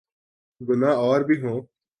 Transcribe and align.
گناہ 0.61 0.95
اور 0.97 1.21
بھی 1.21 1.41
ہوں۔ 1.41 1.61